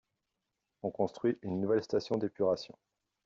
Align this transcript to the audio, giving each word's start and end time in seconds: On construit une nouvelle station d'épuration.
On 0.81 0.89
construit 0.89 1.37
une 1.43 1.61
nouvelle 1.61 1.83
station 1.83 2.17
d'épuration. 2.17 2.75